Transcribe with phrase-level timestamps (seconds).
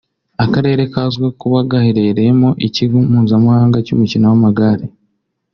[0.43, 4.85] Akarere kazwiho kuba gaherereyemo ikigo mpuzamahanga cy’umukino w’amagare